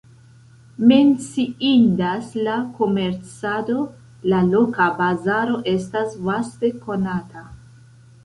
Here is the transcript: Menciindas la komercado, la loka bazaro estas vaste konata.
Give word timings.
Menciindas 0.91 2.29
la 2.47 2.55
komercado, 2.79 3.83
la 4.33 4.39
loka 4.55 4.87
bazaro 5.01 5.59
estas 5.75 6.15
vaste 6.29 6.73
konata. 6.87 7.47